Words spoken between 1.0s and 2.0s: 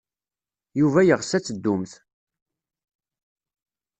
yeɣs ad teddumt.